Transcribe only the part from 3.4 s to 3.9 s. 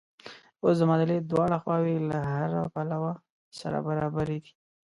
سره